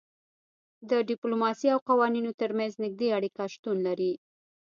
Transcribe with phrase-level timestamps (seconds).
[0.89, 4.13] د ډیپلوماسي او قوانینو ترمنځ نږدې اړیکه شتون لري